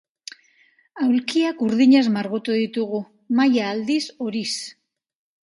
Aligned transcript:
Aulkiak 1.07 1.61
urdinez 1.65 2.01
margotu 2.15 2.57
ditugu, 2.61 3.03
mahaia 3.41 3.69
aldiz 3.75 4.01
horiz. 4.27 4.49